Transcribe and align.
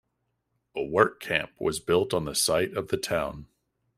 A 0.75 0.83
work 0.83 1.19
camp 1.19 1.51
was 1.59 1.79
built 1.79 2.11
on 2.11 2.25
the 2.25 2.33
site 2.33 2.73
of 2.75 2.87
the 2.87 2.97
town. 2.97 3.45